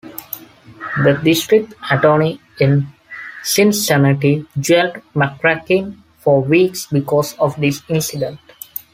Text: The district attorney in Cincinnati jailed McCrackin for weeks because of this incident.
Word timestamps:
The 1.03 1.21
district 1.23 1.75
attorney 1.91 2.41
in 2.59 2.87
Cincinnati 3.43 4.47
jailed 4.59 4.95
McCrackin 5.13 5.99
for 6.17 6.41
weeks 6.41 6.87
because 6.87 7.35
of 7.37 7.55
this 7.61 7.83
incident. 7.87 8.39